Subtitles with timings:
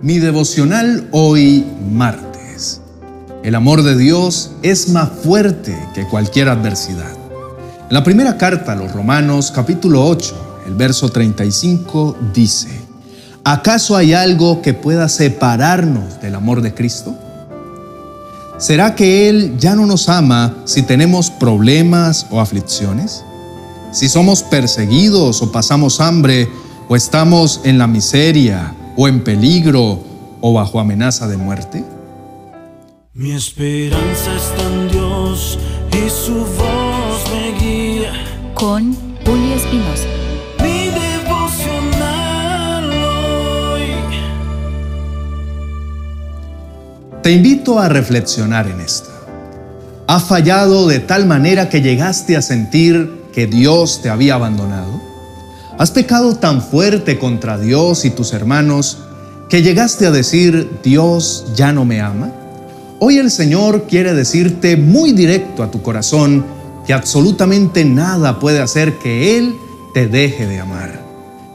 [0.00, 2.80] Mi devocional hoy martes.
[3.42, 7.10] El amor de Dios es más fuerte que cualquier adversidad.
[7.90, 12.68] La primera carta a los Romanos capítulo 8, el verso 35 dice,
[13.42, 17.16] ¿acaso hay algo que pueda separarnos del amor de Cristo?
[18.56, 23.24] ¿Será que Él ya no nos ama si tenemos problemas o aflicciones?
[23.90, 26.48] Si somos perseguidos o pasamos hambre
[26.88, 30.02] o estamos en la miseria o en peligro
[30.40, 31.84] o bajo amenaza de muerte?
[33.14, 35.56] Mi esperanza está en Dios
[35.92, 38.12] y su voz me guía.
[38.54, 40.08] Con Julio Espinosa.
[40.60, 43.82] Mi devocional hoy.
[47.22, 49.10] Te invito a reflexionar en esto.
[50.08, 55.07] ¿Has fallado de tal manera que llegaste a sentir que Dios te había abandonado?
[55.78, 58.98] ¿Has pecado tan fuerte contra Dios y tus hermanos
[59.48, 62.32] que llegaste a decir, Dios ya no me ama?
[62.98, 66.44] Hoy el Señor quiere decirte muy directo a tu corazón
[66.84, 69.54] que absolutamente nada puede hacer que Él
[69.94, 71.00] te deje de amar.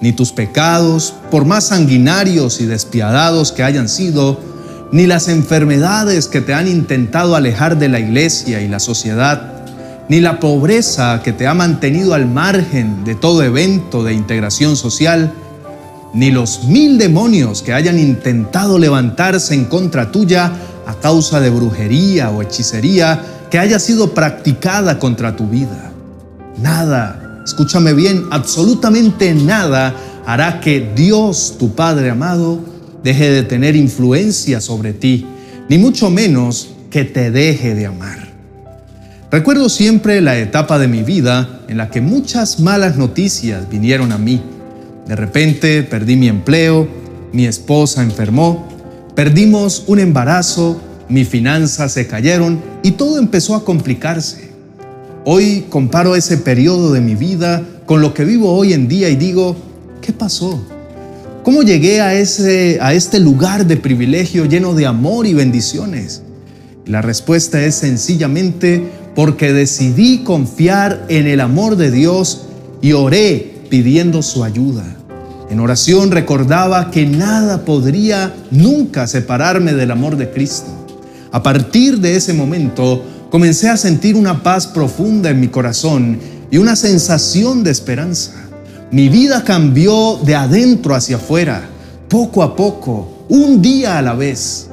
[0.00, 4.40] Ni tus pecados, por más sanguinarios y despiadados que hayan sido,
[4.90, 9.57] ni las enfermedades que te han intentado alejar de la iglesia y la sociedad,
[10.08, 15.32] ni la pobreza que te ha mantenido al margen de todo evento de integración social,
[16.14, 20.52] ni los mil demonios que hayan intentado levantarse en contra tuya
[20.86, 25.92] a causa de brujería o hechicería que haya sido practicada contra tu vida.
[26.62, 29.94] Nada, escúchame bien, absolutamente nada
[30.26, 32.60] hará que Dios, tu Padre amado,
[33.02, 35.26] deje de tener influencia sobre ti,
[35.68, 38.27] ni mucho menos que te deje de amar.
[39.30, 44.16] Recuerdo siempre la etapa de mi vida en la que muchas malas noticias vinieron a
[44.16, 44.40] mí.
[45.06, 46.88] De repente perdí mi empleo,
[47.34, 48.66] mi esposa enfermó,
[49.14, 54.48] perdimos un embarazo, mis finanzas se cayeron y todo empezó a complicarse.
[55.26, 59.16] Hoy comparo ese periodo de mi vida con lo que vivo hoy en día y
[59.16, 59.56] digo,
[60.00, 60.58] ¿qué pasó?
[61.42, 66.22] ¿Cómo llegué a, ese, a este lugar de privilegio lleno de amor y bendiciones?
[66.88, 68.82] la respuesta es sencillamente
[69.18, 72.42] porque decidí confiar en el amor de Dios
[72.80, 74.84] y oré pidiendo su ayuda.
[75.50, 80.68] En oración recordaba que nada podría nunca separarme del amor de Cristo.
[81.32, 86.20] A partir de ese momento comencé a sentir una paz profunda en mi corazón
[86.52, 88.34] y una sensación de esperanza.
[88.92, 91.68] Mi vida cambió de adentro hacia afuera,
[92.08, 94.68] poco a poco, un día a la vez.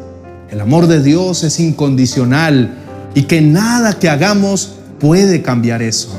[0.51, 2.84] El amor de Dios es incondicional
[3.15, 6.09] y que nada que hagamos puede cambiar eso.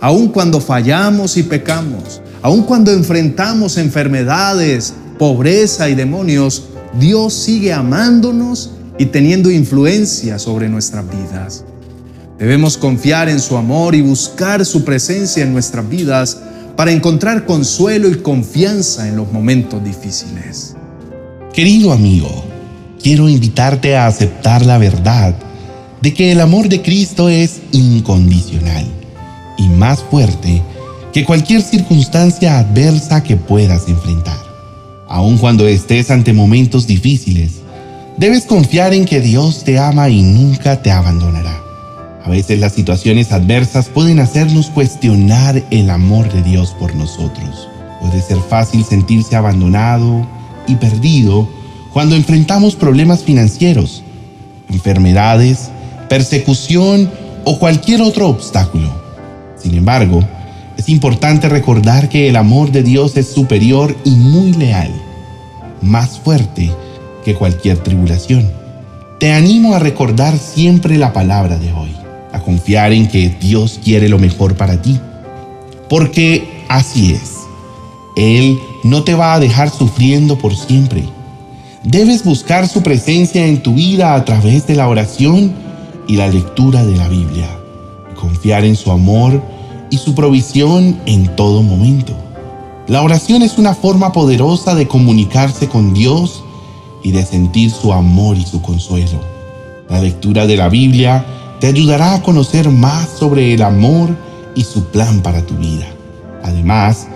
[0.00, 6.64] Aun cuando fallamos y pecamos, aun cuando enfrentamos enfermedades, pobreza y demonios,
[7.00, 11.64] Dios sigue amándonos y teniendo influencia sobre nuestras vidas.
[12.38, 16.38] Debemos confiar en su amor y buscar su presencia en nuestras vidas
[16.76, 20.74] para encontrar consuelo y confianza en los momentos difíciles.
[21.52, 22.44] Querido amigo,
[23.00, 25.34] quiero invitarte a aceptar la verdad
[26.04, 28.84] de que el amor de Cristo es incondicional
[29.56, 30.62] y más fuerte
[31.14, 34.36] que cualquier circunstancia adversa que puedas enfrentar.
[35.08, 37.52] Aun cuando estés ante momentos difíciles,
[38.18, 41.58] debes confiar en que Dios te ama y nunca te abandonará.
[42.22, 47.66] A veces las situaciones adversas pueden hacernos cuestionar el amor de Dios por nosotros.
[48.02, 50.26] Puede ser fácil sentirse abandonado
[50.66, 51.48] y perdido
[51.94, 54.02] cuando enfrentamos problemas financieros,
[54.68, 55.70] enfermedades,
[56.08, 57.10] persecución
[57.44, 58.88] o cualquier otro obstáculo.
[59.56, 60.22] Sin embargo,
[60.76, 64.90] es importante recordar que el amor de Dios es superior y muy leal,
[65.80, 66.70] más fuerte
[67.24, 68.50] que cualquier tribulación.
[69.20, 71.94] Te animo a recordar siempre la palabra de hoy,
[72.32, 75.00] a confiar en que Dios quiere lo mejor para ti,
[75.88, 77.38] porque así es.
[78.16, 81.04] Él no te va a dejar sufriendo por siempre.
[81.82, 85.63] Debes buscar su presencia en tu vida a través de la oración
[86.06, 87.48] y la lectura de la Biblia,
[88.14, 89.42] confiar en su amor
[89.90, 92.12] y su provisión en todo momento.
[92.86, 96.42] La oración es una forma poderosa de comunicarse con Dios
[97.02, 99.20] y de sentir su amor y su consuelo.
[99.88, 101.24] La lectura de la Biblia
[101.60, 104.14] te ayudará a conocer más sobre el amor
[104.54, 105.86] y su plan para tu vida.
[106.42, 107.06] Además,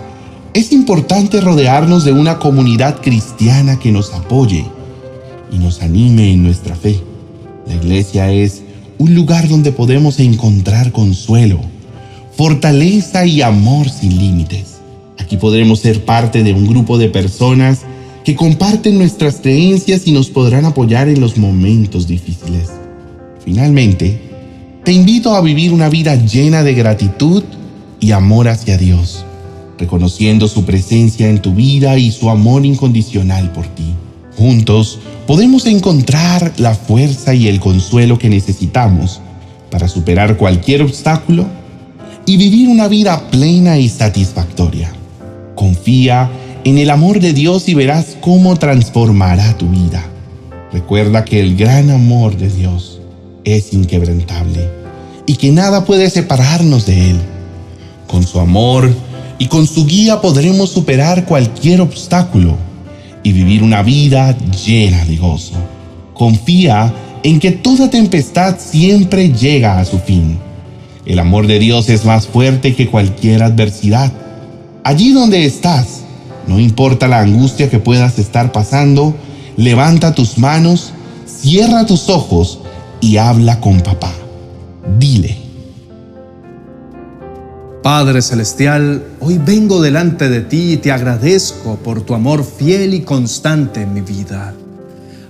[0.53, 4.65] es importante rodearnos de una comunidad cristiana que nos apoye
[5.51, 6.99] y nos anime en nuestra fe.
[7.67, 8.63] La iglesia es
[8.99, 11.61] un lugar donde podemos encontrar consuelo,
[12.35, 14.79] fortaleza y amor sin límites.
[15.17, 17.79] Aquí podremos ser parte de un grupo de personas
[18.25, 22.69] que comparten nuestras creencias y nos podrán apoyar en los momentos difíciles.
[23.43, 24.19] Finalmente,
[24.83, 27.43] te invito a vivir una vida llena de gratitud
[28.01, 29.25] y amor hacia Dios,
[29.77, 33.93] reconociendo su presencia en tu vida y su amor incondicional por ti.
[34.39, 39.19] Juntos podemos encontrar la fuerza y el consuelo que necesitamos
[39.69, 41.45] para superar cualquier obstáculo
[42.25, 44.93] y vivir una vida plena y satisfactoria.
[45.55, 46.31] Confía
[46.63, 50.05] en el amor de Dios y verás cómo transformará tu vida.
[50.71, 53.01] Recuerda que el gran amor de Dios
[53.43, 54.69] es inquebrantable
[55.25, 57.19] y que nada puede separarnos de Él.
[58.07, 58.89] Con su amor
[59.37, 62.68] y con su guía podremos superar cualquier obstáculo
[63.23, 65.55] y vivir una vida llena de gozo.
[66.13, 66.93] Confía
[67.23, 70.37] en que toda tempestad siempre llega a su fin.
[71.05, 74.11] El amor de Dios es más fuerte que cualquier adversidad.
[74.83, 76.01] Allí donde estás,
[76.47, 79.15] no importa la angustia que puedas estar pasando,
[79.57, 80.93] levanta tus manos,
[81.25, 82.59] cierra tus ojos
[83.01, 84.13] y habla con papá.
[84.97, 85.38] Dile.
[87.83, 93.01] Padre Celestial, hoy vengo delante de ti y te agradezco por tu amor fiel y
[93.03, 94.53] constante en mi vida.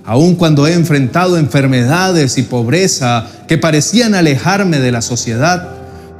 [0.04, 5.68] Aun cuando he enfrentado enfermedades y pobreza que parecían alejarme de la sociedad,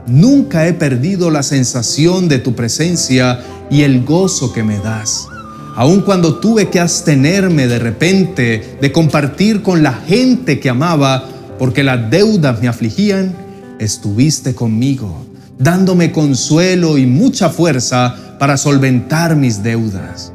[0.06, 5.26] nunca he perdido la sensación de tu presencia y el gozo que me das.
[5.74, 11.24] Aun cuando tuve que abstenerme de repente de compartir con la gente que amaba
[11.58, 13.34] porque las deudas me afligían,
[13.80, 15.29] estuviste conmigo
[15.60, 20.32] dándome consuelo y mucha fuerza para solventar mis deudas.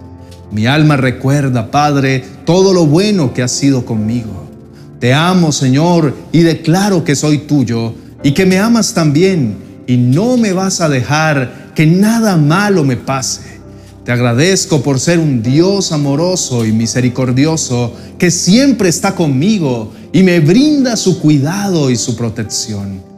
[0.51, 4.45] Mi alma recuerda, Padre, todo lo bueno que has sido conmigo.
[4.99, 7.93] Te amo, Señor, y declaro que soy tuyo
[8.23, 9.57] y que me amas también
[9.87, 13.55] y no me vas a dejar que nada malo me pase.
[14.05, 20.39] Te agradezco por ser un Dios amoroso y misericordioso que siempre está conmigo y me
[20.39, 23.14] brinda su cuidado y su protección.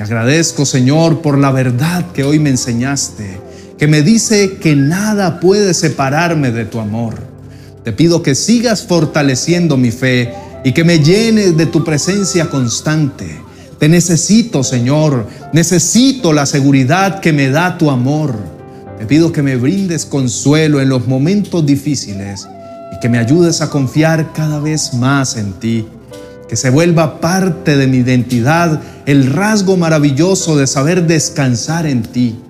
[0.00, 3.38] Te agradezco, Señor, por la verdad que hoy me enseñaste,
[3.76, 7.16] que me dice que nada puede separarme de tu amor.
[7.84, 10.32] Te pido que sigas fortaleciendo mi fe
[10.64, 13.42] y que me llenes de tu presencia constante.
[13.78, 18.34] Te necesito, Señor, necesito la seguridad que me da tu amor.
[18.98, 22.48] Te pido que me brindes consuelo en los momentos difíciles
[22.90, 25.86] y que me ayudes a confiar cada vez más en ti
[26.50, 32.40] que se vuelva parte de mi identidad el rasgo maravilloso de saber descansar en ti.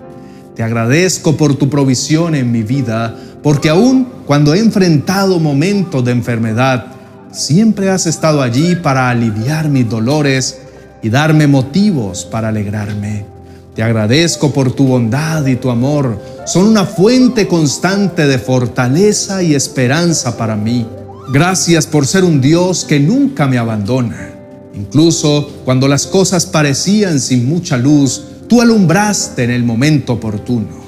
[0.57, 6.13] Te agradezco por tu provisión en mi vida, porque aún cuando he enfrentado momentos de
[6.13, 6.87] enfermedad,
[7.31, 10.63] siempre has estado allí para aliviar mis dolores
[11.03, 13.27] y darme motivos para alegrarme.
[13.75, 16.19] Te agradezco por tu bondad y tu amor.
[16.47, 20.87] Son una fuente constante de fortaleza y esperanza para mí.
[21.33, 24.33] Gracias por ser un Dios que nunca me abandona.
[24.75, 30.81] Incluso cuando las cosas parecían sin mucha luz, tú alumbraste en el momento oportuno.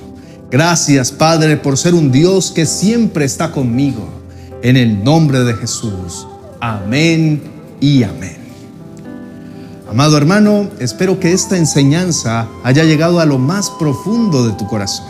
[0.50, 4.08] Gracias, Padre, por ser un Dios que siempre está conmigo.
[4.62, 6.26] En el nombre de Jesús.
[6.60, 7.40] Amén
[7.80, 8.38] y amén.
[9.88, 15.06] Amado hermano, espero que esta enseñanza haya llegado a lo más profundo de tu corazón,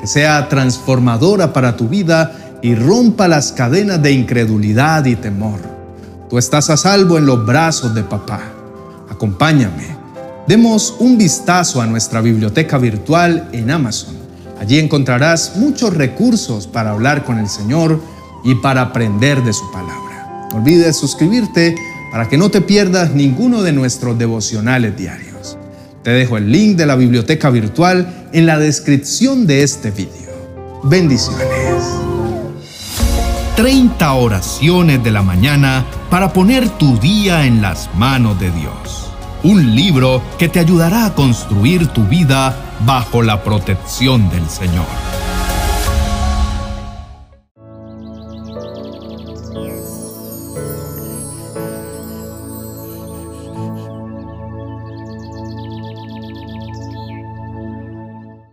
[0.00, 5.60] que sea transformadora para tu vida y rompa las cadenas de incredulidad y temor.
[6.30, 8.40] Tú estás a salvo en los brazos de papá.
[9.10, 9.94] Acompáñame.
[10.48, 14.14] Demos un vistazo a nuestra biblioteca virtual en Amazon.
[14.58, 18.00] Allí encontrarás muchos recursos para hablar con el Señor
[18.44, 20.48] y para aprender de su palabra.
[20.50, 21.74] No olvides suscribirte
[22.10, 25.58] para que no te pierdas ninguno de nuestros devocionales diarios.
[26.02, 30.32] Te dejo el link de la biblioteca virtual en la descripción de este video.
[30.84, 32.13] Bendiciones.
[33.56, 39.12] 30 oraciones de la mañana para poner tu día en las manos de Dios.
[39.44, 44.86] Un libro que te ayudará a construir tu vida bajo la protección del Señor.